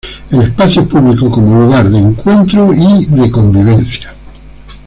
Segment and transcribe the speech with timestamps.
[0.31, 4.11] el espacio público como lugar de encuentro y de convivencia